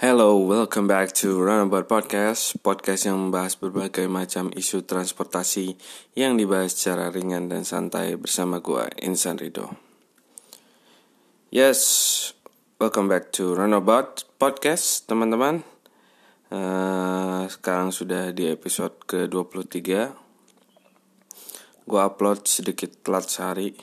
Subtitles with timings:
[0.00, 5.76] Hello, welcome back to Runabout Podcast Podcast yang membahas berbagai macam isu transportasi
[6.16, 9.76] Yang dibahas secara ringan dan santai bersama gue, Insan Rido.
[11.52, 12.32] Yes,
[12.80, 15.68] welcome back to Runabout Podcast, teman-teman.
[16.48, 19.84] Uh, Sekarang sudah di episode ke-23
[21.84, 23.76] Gue upload sedikit telat sehari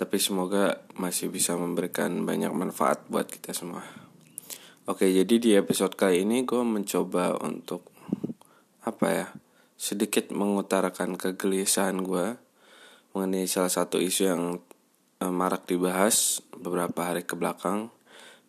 [0.00, 4.05] Tapi semoga masih bisa memberikan banyak manfaat buat kita semua
[4.86, 7.90] Oke, jadi di episode kali ini gue mencoba untuk
[8.86, 9.26] apa ya,
[9.74, 12.38] sedikit mengutarakan kegelisahan gue
[13.10, 14.62] mengenai salah satu isu yang
[15.18, 17.90] eh, marak dibahas beberapa hari ke belakang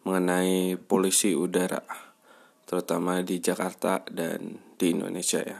[0.05, 1.81] mengenai polusi udara,
[2.69, 5.57] terutama di Jakarta dan di Indonesia ya.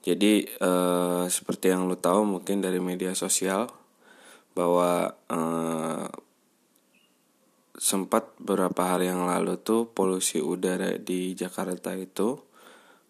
[0.00, 3.68] Jadi eh, seperti yang lo tahu mungkin dari media sosial
[4.56, 6.08] bahwa eh,
[7.86, 12.34] sempat beberapa hari yang lalu tuh polusi udara di Jakarta itu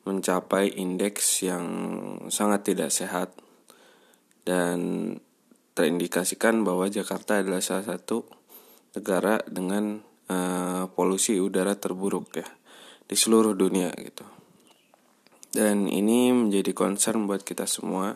[0.05, 1.64] mencapai indeks yang
[2.28, 3.33] sangat tidak sehat
[4.44, 5.16] dan
[5.72, 8.28] terindikasikan bahwa Jakarta adalah salah satu
[8.92, 12.48] negara dengan uh, polusi udara terburuk ya
[13.08, 14.28] di seluruh dunia gitu.
[15.56, 18.12] Dan ini menjadi concern buat kita semua.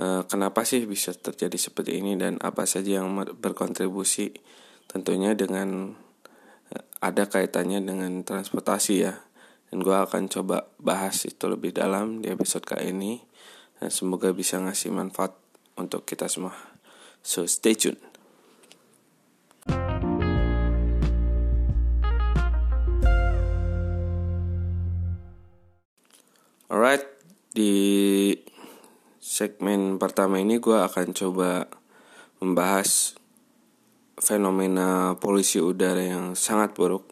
[0.00, 4.32] Uh, kenapa sih bisa terjadi seperti ini dan apa saja yang berkontribusi
[4.88, 5.94] tentunya dengan
[6.72, 9.14] eh, ada kaitannya dengan transportasi ya.
[9.68, 13.20] Dan gue akan coba bahas itu lebih dalam di episode kali ini.
[13.78, 15.36] Dan semoga bisa ngasih manfaat
[15.76, 16.56] untuk kita semua.
[17.20, 18.00] So stay tune.
[26.68, 27.04] Alright,
[27.56, 28.36] di
[29.18, 31.64] segmen pertama ini gue akan coba
[32.44, 33.16] membahas
[34.18, 37.06] fenomena polusi udara yang sangat buruk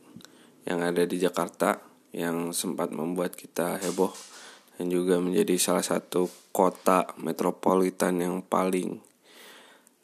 [0.66, 1.78] yang ada di Jakarta
[2.10, 4.10] yang sempat membuat kita heboh
[4.76, 9.00] dan juga menjadi salah satu kota metropolitan yang paling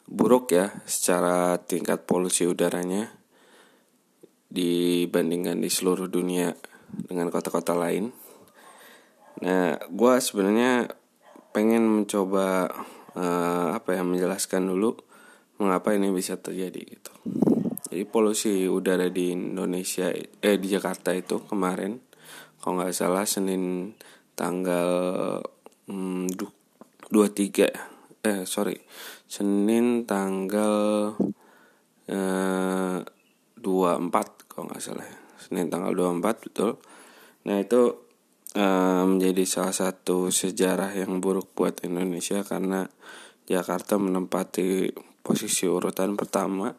[0.09, 3.11] buruk ya secara tingkat polusi udaranya
[4.53, 6.53] dibandingkan di seluruh dunia
[6.93, 8.13] dengan kota-kota lain.
[9.41, 10.93] Nah, gue sebenarnya
[11.49, 12.69] pengen mencoba
[13.17, 14.93] uh, apa ya menjelaskan dulu
[15.61, 17.13] mengapa ini bisa terjadi gitu.
[17.93, 22.01] Jadi polusi udara di Indonesia eh di Jakarta itu kemarin
[22.57, 23.93] kalau nggak salah Senin
[24.33, 25.37] tanggal
[25.91, 26.31] hmm,
[27.11, 28.79] 23 eh sorry
[29.29, 31.13] Senin tanggal
[32.09, 35.05] eh, 24 kalau nggak salah
[35.37, 36.81] Senin tanggal 24 betul
[37.45, 38.09] nah itu
[38.57, 42.89] eh, menjadi salah satu sejarah yang buruk buat Indonesia karena
[43.43, 44.87] Jakarta menempati
[45.23, 46.75] posisi urutan pertama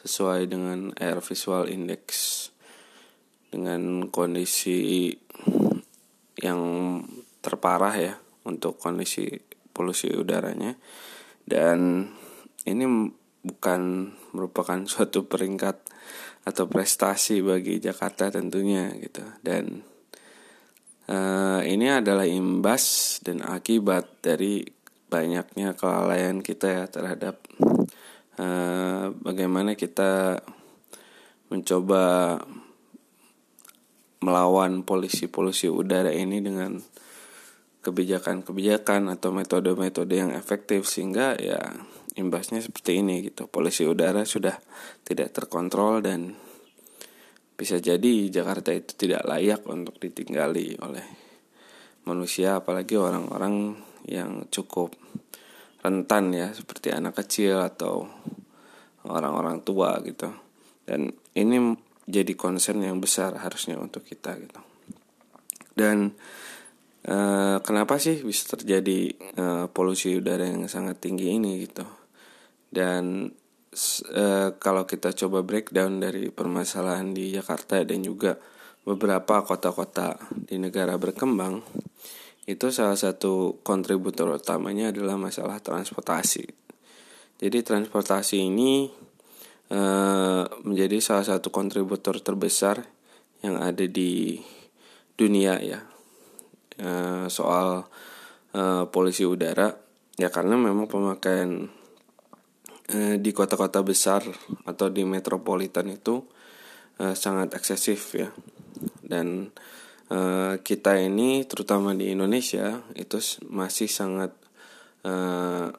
[0.00, 2.04] sesuai dengan Air Visual Index.
[3.52, 5.12] Dengan kondisi
[6.40, 6.60] yang
[7.44, 8.14] terparah ya
[8.48, 9.28] untuk kondisi
[9.76, 10.72] polusi udaranya.
[11.44, 12.08] Dan
[12.64, 12.84] ini
[13.44, 15.76] bukan merupakan suatu peringkat
[16.42, 19.22] atau prestasi bagi Jakarta tentunya gitu.
[19.44, 19.84] Dan
[21.12, 24.64] uh, ini adalah imbas dan akibat dari
[25.12, 27.44] banyaknya kelalaian kita ya terhadap
[28.38, 30.40] uh, bagaimana kita
[31.52, 32.38] mencoba
[34.22, 36.78] melawan polisi-polisi udara ini dengan
[37.82, 41.58] kebijakan-kebijakan atau metode-metode yang efektif sehingga ya
[42.14, 43.50] imbasnya seperti ini gitu.
[43.50, 44.54] Polisi udara sudah
[45.02, 46.38] tidak terkontrol dan
[47.58, 51.04] bisa jadi Jakarta itu tidak layak untuk ditinggali oleh
[52.06, 54.94] manusia apalagi orang-orang yang cukup
[55.82, 58.06] rentan ya seperti anak kecil atau
[59.06, 60.30] orang-orang tua gitu.
[60.86, 61.74] Dan ini
[62.06, 64.60] jadi concern yang besar harusnya untuk kita gitu.
[65.74, 66.14] Dan
[67.02, 67.16] e,
[67.62, 71.86] kenapa sih bisa terjadi e, polusi udara yang sangat tinggi ini gitu?
[72.70, 73.30] Dan
[74.06, 74.24] e,
[74.58, 78.38] kalau kita coba breakdown dari permasalahan di Jakarta dan juga
[78.82, 81.62] beberapa kota-kota di negara berkembang
[82.42, 86.42] itu salah satu kontributor utamanya adalah masalah transportasi.
[87.38, 88.90] Jadi transportasi ini
[89.70, 89.80] e,
[90.66, 92.82] menjadi salah satu kontributor terbesar
[93.46, 94.42] yang ada di
[95.14, 95.86] dunia ya.
[96.78, 96.90] E,
[97.30, 97.86] soal
[98.50, 99.78] e, polusi udara.
[100.18, 101.70] Ya karena memang pemakaian
[102.90, 104.26] e, di kota-kota besar
[104.66, 106.26] atau di metropolitan itu
[106.98, 108.34] e, sangat eksesif ya.
[108.98, 109.54] Dan
[110.12, 113.16] Eh, kita ini terutama di Indonesia itu
[113.48, 114.36] masih sangat
[115.08, 115.72] uh,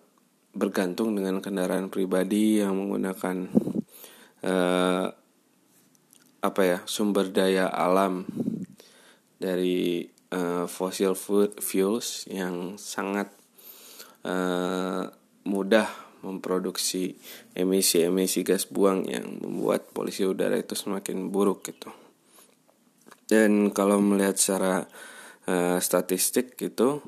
[0.57, 3.45] bergantung dengan kendaraan pribadi yang menggunakan
[4.41, 5.05] uh,
[6.41, 8.25] apa ya sumber daya alam
[9.37, 11.13] dari uh, fossil
[11.61, 13.29] fuels yang sangat
[14.25, 15.13] uh,
[15.45, 15.93] mudah
[16.25, 17.21] memproduksi
[17.53, 22.02] emisi-emisi gas buang yang membuat polusi udara itu semakin buruk gitu.
[23.33, 24.85] Dan kalau melihat secara
[25.49, 27.01] uh, statistik gitu,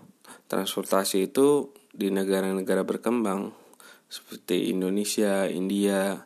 [0.50, 3.54] transportasi itu di negara-negara berkembang
[4.10, 6.26] seperti Indonesia, India,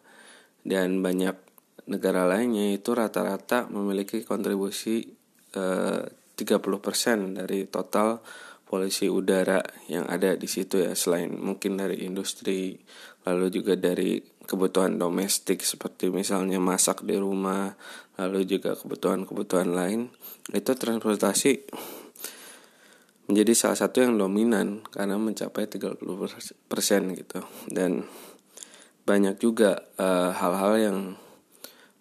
[0.64, 1.36] dan banyak
[1.90, 5.10] negara lainnya itu rata-rata memiliki kontribusi
[5.58, 6.02] eh,
[6.38, 8.22] 30% dari total
[8.70, 9.58] polusi udara
[9.90, 12.78] yang ada di situ ya selain mungkin dari industri
[13.26, 17.74] lalu juga dari kebutuhan domestik seperti misalnya masak di rumah
[18.20, 20.12] lalu juga kebutuhan-kebutuhan lain
[20.52, 21.64] itu transportasi
[23.32, 26.04] menjadi salah satu yang dominan karena mencapai 30%
[27.16, 27.40] gitu
[27.72, 28.04] dan
[29.08, 30.98] banyak juga eh, hal-hal uh, yang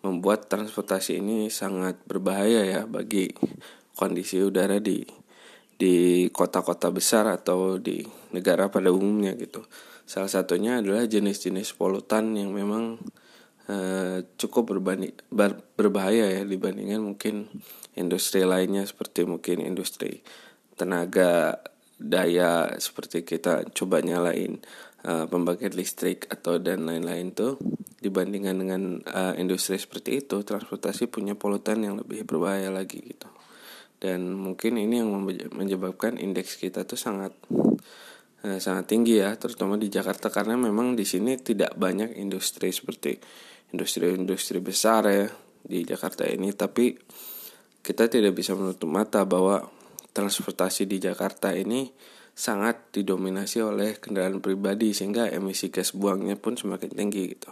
[0.03, 3.33] membuat transportasi ini sangat berbahaya ya bagi
[3.97, 5.03] kondisi udara di
[5.79, 8.03] di kota-kota besar atau di
[8.35, 9.63] negara pada umumnya gitu.
[10.09, 12.99] Salah satunya adalah jenis-jenis polutan yang memang
[13.69, 14.75] uh, cukup
[15.77, 17.49] berbahaya ya dibandingkan mungkin
[17.95, 20.25] industri lainnya seperti mungkin industri
[20.75, 21.63] tenaga
[21.99, 24.63] daya seperti kita coba nyalain
[25.05, 27.59] uh, pembangkit listrik atau dan lain-lain tuh
[27.99, 33.27] dibandingkan dengan uh, industri seperti itu transportasi punya polutan yang lebih berbahaya lagi gitu.
[33.99, 35.11] Dan mungkin ini yang
[35.51, 41.03] menyebabkan indeks kita tuh sangat uh, sangat tinggi ya terutama di Jakarta karena memang di
[41.03, 43.19] sini tidak banyak industri seperti
[43.73, 45.29] industri-industri besar ya
[45.65, 46.97] di Jakarta ini tapi
[47.85, 49.65] kita tidak bisa menutup mata bahwa
[50.13, 51.89] transportasi di Jakarta ini
[52.39, 57.51] sangat didominasi oleh kendaraan pribadi sehingga emisi gas buangnya pun semakin tinggi gitu.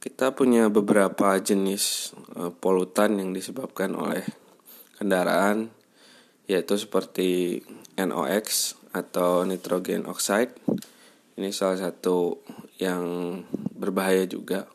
[0.00, 4.24] Kita punya beberapa jenis uh, polutan yang disebabkan oleh
[4.96, 5.68] kendaraan
[6.46, 7.60] yaitu seperti
[7.98, 10.56] NOx atau nitrogen oxide.
[11.36, 12.40] Ini salah satu
[12.80, 13.04] yang
[13.76, 14.68] berbahaya juga.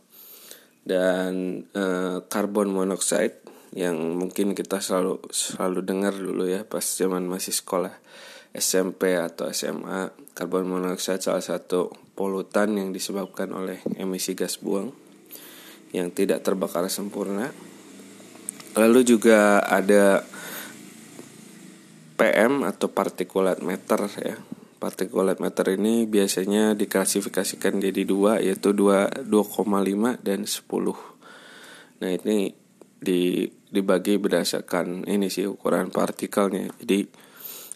[0.82, 3.38] Dan uh, carbon monoxide
[3.72, 7.96] yang mungkin kita selalu selalu dengar dulu ya pas zaman masih sekolah
[8.52, 14.92] SMP atau SMA karbon monoksida salah satu polutan yang disebabkan oleh emisi gas buang
[15.96, 17.52] yang tidak terbakar sempurna.
[18.76, 20.24] Lalu juga ada
[22.16, 24.36] PM atau particulate matter ya.
[24.82, 32.02] Particulate matter ini biasanya diklasifikasikan jadi dua yaitu 2 2,5 dan 10.
[32.02, 32.50] Nah, ini
[32.98, 36.74] di dibagi berdasarkan ini sih ukuran partikelnya.
[36.82, 37.06] Jadi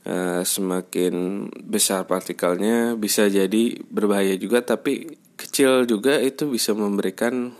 [0.09, 7.53] uh, semakin besar partikelnya bisa jadi berbahaya juga tapi kecil juga itu bisa memberikan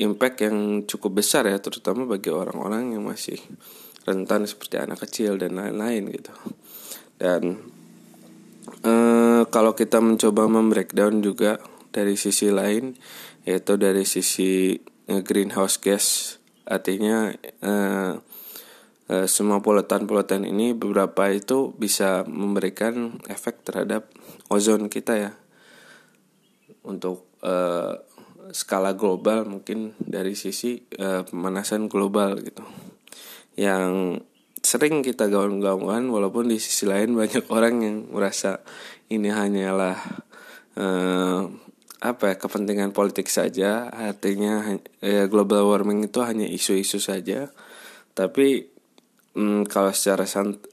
[0.00, 0.56] impact yang
[0.88, 3.36] cukup besar ya terutama bagi orang-orang yang masih
[4.08, 6.32] rentan seperti anak kecil dan lain-lain gitu
[7.20, 7.60] dan
[8.86, 11.58] uh, kalau kita mencoba membreakdown juga
[11.90, 12.94] dari sisi lain
[13.42, 14.78] yaitu dari sisi
[15.10, 16.36] uh, greenhouse gas.
[16.68, 17.34] Artinya
[17.66, 18.14] uh,
[19.10, 24.08] uh, semua polutan-polutan ini beberapa itu bisa memberikan efek terhadap
[24.48, 25.32] ozon kita ya.
[26.80, 27.28] Untuk
[28.52, 32.60] skala global mungkin dari sisi pemanasan global gitu.
[33.56, 34.20] Yang
[34.60, 38.60] sering kita gaung-gaungkan walaupun di sisi lain banyak orang yang merasa
[39.10, 39.96] ini hanyalah
[40.76, 41.48] uh,
[42.00, 43.92] apa ya kepentingan politik saja.
[43.92, 44.64] Artinya
[45.04, 47.52] ya, global warming itu hanya isu-isu saja.
[48.16, 48.64] Tapi
[49.36, 50.24] mm, kalau secara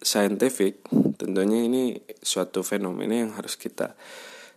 [0.04, 0.88] saintifik
[1.20, 3.96] tentunya ini suatu fenomena yang harus kita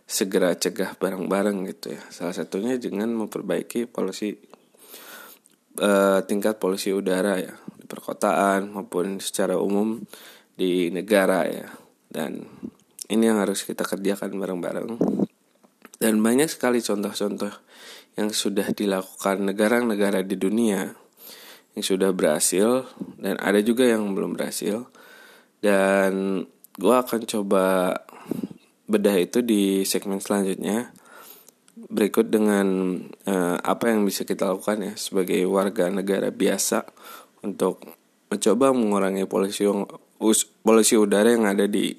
[0.07, 2.01] segera cegah bareng-bareng gitu ya.
[2.11, 4.35] Salah satunya dengan memperbaiki polusi
[5.79, 7.55] uh, tingkat polusi udara ya
[7.91, 9.99] perkotaan maupun secara umum
[10.55, 11.67] di negara ya.
[12.07, 12.47] Dan
[13.11, 14.95] ini yang harus kita kerjakan bareng-bareng.
[15.99, 17.51] Dan banyak sekali contoh-contoh
[18.15, 20.95] yang sudah dilakukan negara-negara di dunia
[21.71, 22.83] yang sudah berhasil
[23.15, 24.87] dan ada juga yang belum berhasil.
[25.59, 26.43] Dan
[26.79, 27.95] gue akan coba
[28.87, 30.91] bedah itu di segmen selanjutnya
[31.87, 36.83] berikut dengan uh, apa yang bisa kita lakukan ya sebagai warga negara biasa
[37.41, 37.81] untuk
[38.31, 39.67] mencoba mengurangi polusi
[40.63, 41.93] polusi udara yang ada di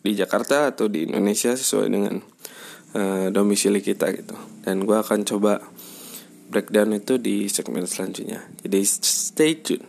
[0.00, 2.16] di Jakarta atau di Indonesia sesuai dengan
[2.96, 4.36] uh, domisili kita gitu.
[4.64, 5.60] Dan gue akan coba
[6.50, 8.42] breakdown itu di segmen selanjutnya.
[8.64, 9.86] Jadi stay tune.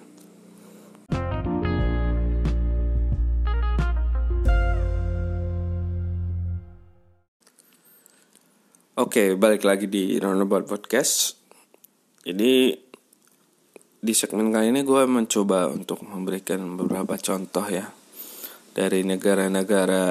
[9.02, 11.40] Oke, balik lagi di Roundabout Podcast.
[12.22, 12.78] jadi
[14.02, 17.86] di segmen kali ini gue mencoba untuk memberikan beberapa contoh ya
[18.74, 20.10] dari negara-negara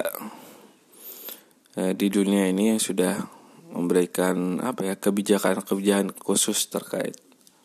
[1.74, 3.18] eh, di dunia ini yang sudah
[3.74, 7.18] memberikan apa ya kebijakan-kebijakan khusus terkait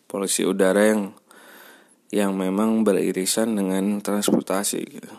[0.10, 1.14] polusi udara yang
[2.10, 5.14] yang memang beririsan dengan transportasi gitu.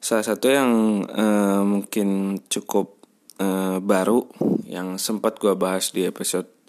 [0.00, 0.70] Salah satu yang
[1.04, 2.96] eh, mungkin cukup
[3.36, 4.24] eh, baru
[4.64, 6.61] yang sempat gue bahas di episode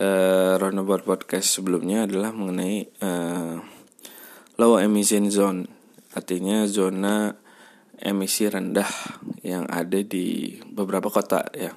[0.00, 3.60] uh, Roundabout Podcast sebelumnya adalah mengenai uh,
[4.56, 5.68] low emission zone,
[6.16, 7.36] artinya zona
[8.00, 8.88] emisi rendah
[9.44, 11.76] yang ada di beberapa kota ya.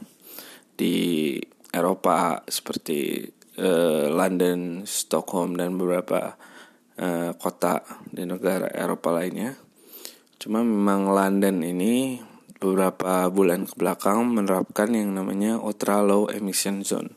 [0.73, 1.37] Di
[1.69, 3.27] Eropa seperti
[3.59, 6.33] uh, London, Stockholm dan beberapa
[6.97, 9.53] uh, kota di negara Eropa lainnya.
[10.39, 12.19] Cuma memang London ini
[12.59, 17.11] beberapa bulan ke belakang menerapkan yang namanya ultra low emission zone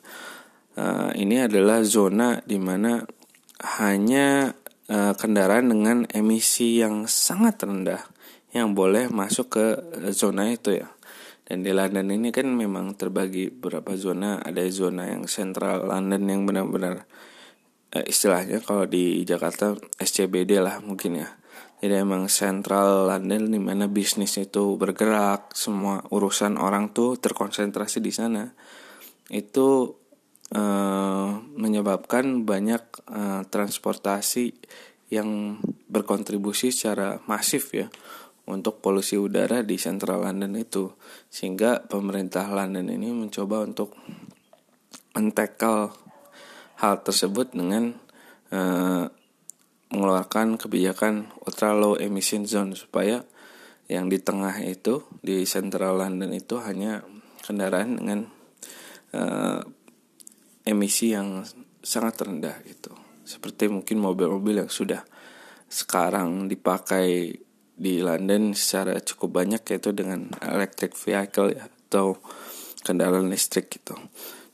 [0.76, 3.02] uh, ini adalah zona di mana
[3.80, 4.52] hanya
[4.92, 8.04] uh, kendaraan dengan emisi yang sangat rendah
[8.54, 9.66] yang boleh masuk ke
[10.12, 10.88] zona itu ya.
[11.46, 14.42] Dan di London ini kan memang terbagi beberapa zona.
[14.42, 17.06] Ada zona yang sentral London yang benar-benar
[17.94, 21.28] uh, istilahnya kalau di Jakarta SCBD lah mungkin ya.
[21.76, 28.08] Jadi emang sentral London di mana bisnis itu bergerak, semua urusan orang tuh terkonsentrasi di
[28.16, 28.56] sana.
[29.28, 30.00] Itu
[30.46, 32.78] Eh, menyebabkan banyak
[33.10, 34.54] uh, transportasi
[35.10, 35.58] yang
[35.90, 37.90] berkontribusi secara masif ya
[38.46, 40.94] untuk polusi udara di Central London itu.
[41.26, 43.98] Sehingga pemerintah London ini mencoba untuk
[45.18, 45.90] mentekel
[46.78, 47.98] hal tersebut dengan
[48.54, 49.10] uh,
[49.90, 53.26] mengeluarkan kebijakan ultra low emission zone supaya
[53.90, 57.02] yang di tengah itu di Central London itu hanya
[57.42, 58.20] kendaraan dengan
[60.66, 61.46] emisi yang
[61.80, 62.90] sangat rendah gitu.
[63.22, 65.06] Seperti mungkin mobil-mobil yang sudah
[65.70, 67.38] sekarang dipakai
[67.76, 72.18] di London secara cukup banyak yaitu dengan electric vehicle ya atau
[72.82, 73.94] kendaraan listrik gitu.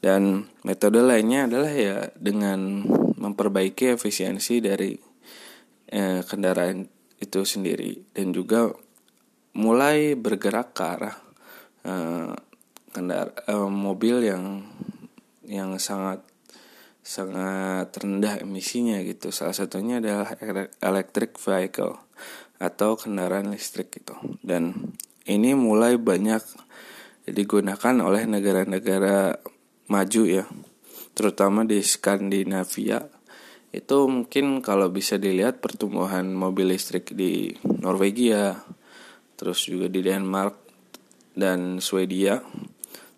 [0.02, 2.84] Dan metode lainnya adalah ya dengan
[3.16, 4.92] memperbaiki efisiensi dari
[5.88, 6.84] eh, kendaraan
[7.22, 8.10] itu sendiri.
[8.10, 8.66] Dan juga
[9.54, 11.16] mulai bergerak ke arah
[11.86, 12.34] eh,
[12.90, 14.66] kendara eh, mobil yang
[15.46, 16.22] yang sangat
[17.02, 19.34] sangat rendah emisinya gitu.
[19.34, 20.38] Salah satunya adalah
[20.78, 21.98] electric vehicle
[22.62, 24.14] atau kendaraan listrik gitu.
[24.38, 24.94] Dan
[25.26, 26.42] ini mulai banyak
[27.26, 29.42] digunakan oleh negara-negara
[29.90, 30.46] maju ya.
[31.12, 33.02] Terutama di Skandinavia.
[33.72, 38.60] Itu mungkin kalau bisa dilihat pertumbuhan mobil listrik di Norwegia,
[39.40, 40.54] terus juga di Denmark
[41.32, 42.44] dan Swedia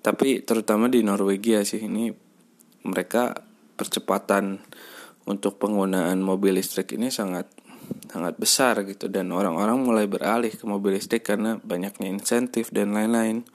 [0.04, 2.12] tapi terutama di Norwegia sih ini
[2.84, 3.32] mereka
[3.80, 4.60] percepatan
[5.24, 7.48] untuk penggunaan mobil listrik ini sangat
[8.12, 9.08] sangat besar gitu.
[9.08, 13.48] Dan orang-orang mulai beralih ke mobil listrik karena banyaknya insentif dan lain-lain.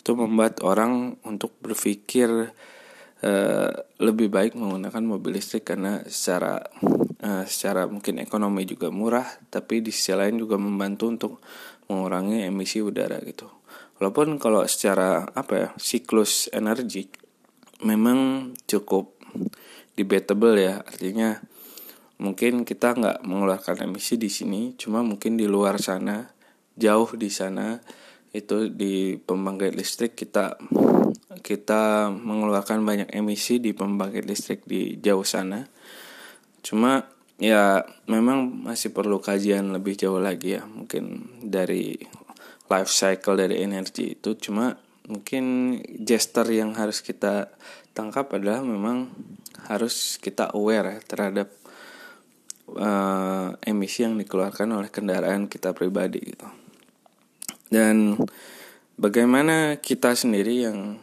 [0.00, 2.32] Itu membuat orang untuk berpikir
[3.20, 6.64] uh, lebih baik menggunakan mobil listrik karena secara
[7.24, 11.32] uh, secara mungkin ekonomi juga murah tapi di sisi lain juga membantu untuk
[11.88, 13.63] mengurangi emisi udara gitu
[13.98, 17.08] walaupun kalau secara apa ya siklus energi
[17.84, 19.14] memang cukup
[19.94, 20.82] debatable ya.
[20.82, 21.38] Artinya
[22.18, 26.30] mungkin kita nggak mengeluarkan emisi di sini cuma mungkin di luar sana
[26.78, 27.82] jauh di sana
[28.34, 30.58] itu di pembangkit listrik kita
[31.42, 35.62] kita mengeluarkan banyak emisi di pembangkit listrik di jauh sana.
[36.64, 37.04] Cuma
[37.38, 41.98] ya memang masih perlu kajian lebih jauh lagi ya mungkin dari
[42.68, 44.36] life cycle dari energi itu.
[44.38, 47.52] Cuma mungkin gesture yang harus kita
[47.92, 49.12] tangkap adalah memang
[49.68, 51.48] harus kita aware ya terhadap
[52.76, 56.48] uh, emisi yang dikeluarkan oleh kendaraan kita pribadi gitu.
[57.68, 58.18] Dan
[58.94, 61.00] bagaimana kita sendiri yang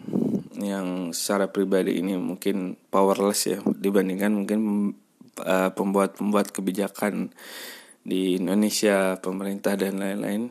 [0.62, 4.60] yang secara pribadi ini mungkin powerless ya dibandingkan mungkin
[5.41, 7.34] uh, pembuat-pembuat kebijakan
[8.01, 10.50] di Indonesia pemerintah dan lain-lain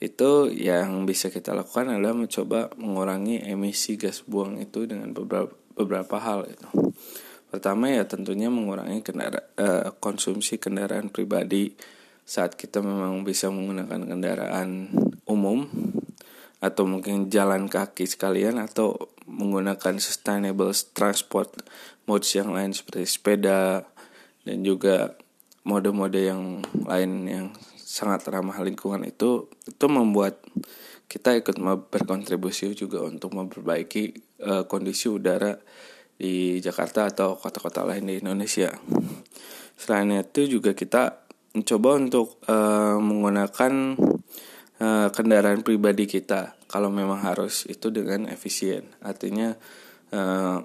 [0.00, 6.16] itu yang bisa kita lakukan adalah mencoba mengurangi emisi gas buang itu dengan beberapa beberapa
[6.16, 6.68] hal itu.
[7.52, 11.76] Pertama ya tentunya mengurangi kendara, uh, konsumsi kendaraan pribadi
[12.24, 14.88] saat kita memang bisa menggunakan kendaraan
[15.26, 15.66] umum
[16.60, 21.50] atau mungkin jalan kaki sekalian atau menggunakan sustainable transport
[22.04, 23.82] modes yang lain seperti sepeda
[24.44, 25.16] dan juga
[25.64, 30.40] mode-mode yang lain yang sangat ramah lingkungan itu itu membuat
[31.10, 31.58] kita ikut
[31.90, 34.14] berkontribusi juga untuk memperbaiki
[34.46, 35.58] uh, kondisi udara
[36.14, 38.70] di Jakarta atau kota-kota lain di Indonesia.
[39.74, 43.98] Selain itu juga kita mencoba untuk uh, menggunakan
[44.78, 48.86] uh, kendaraan pribadi kita kalau memang harus itu dengan efisien.
[49.02, 49.58] Artinya
[50.14, 50.62] uh,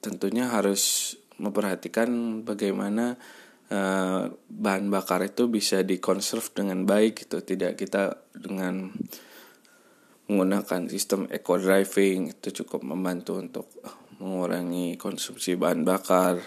[0.00, 3.20] tentunya harus memperhatikan bagaimana
[3.74, 8.94] uh, bahan bakar itu bisa dikonserv dengan baik gitu, tidak kita dengan
[10.30, 13.66] menggunakan sistem eco driving itu cukup membantu untuk
[14.22, 16.40] mengurangi konsumsi bahan bakar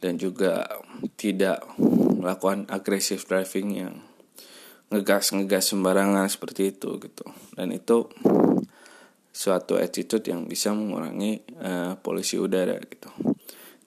[0.00, 0.66] dan juga
[1.14, 3.94] tidak melakukan agresif driving yang
[4.90, 7.28] ngegas ngegas sembarangan seperti itu gitu.
[7.54, 8.10] Dan itu
[9.30, 13.08] suatu attitude yang bisa mengurangi uh, polusi udara gitu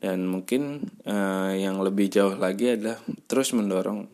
[0.03, 4.11] dan mungkin uh, yang lebih jauh lagi adalah terus mendorong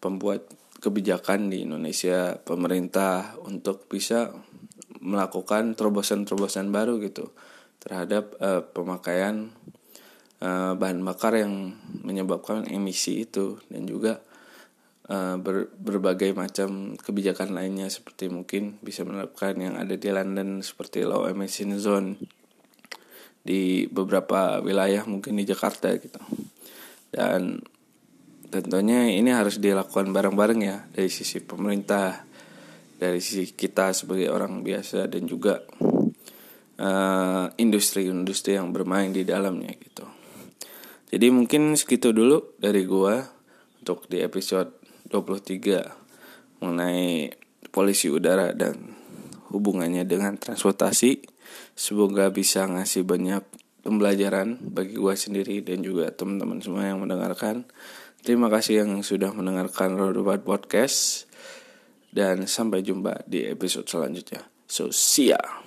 [0.00, 0.48] pembuat
[0.80, 4.32] kebijakan di Indonesia pemerintah untuk bisa
[5.04, 7.28] melakukan terobosan-terobosan baru gitu
[7.76, 9.52] terhadap uh, pemakaian
[10.40, 14.24] uh, bahan bakar yang menyebabkan emisi itu dan juga
[15.12, 21.28] ber, berbagai macam kebijakan lainnya seperti mungkin bisa menerapkan yang ada di London seperti low
[21.28, 22.16] emission zone
[23.42, 26.22] di beberapa wilayah mungkin di Jakarta gitu
[27.10, 27.58] dan
[28.48, 32.22] tentunya ini harus dilakukan bareng-bareng ya dari sisi pemerintah
[32.96, 35.58] dari sisi kita sebagai orang biasa dan juga
[36.82, 40.02] Eh, industri-industri uh, yang bermain di dalamnya gitu.
[41.14, 43.22] Jadi mungkin segitu dulu dari gua
[43.78, 47.30] untuk di episode 23 mengenai
[47.70, 48.98] polisi udara dan
[49.54, 51.31] hubungannya dengan transportasi.
[51.72, 53.42] Semoga bisa ngasih banyak
[53.82, 57.66] pembelajaran bagi gua sendiri dan juga teman-teman semua yang mendengarkan.
[58.22, 61.26] Terima kasih yang sudah mendengarkan Rodobat Podcast
[62.14, 64.46] dan sampai jumpa di episode selanjutnya.
[64.70, 65.61] So, see ya.